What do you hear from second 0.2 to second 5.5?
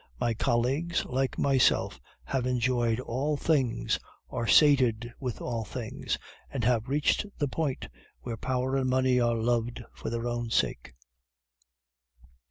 colleagues, like myself, have enjoyed all things, are sated with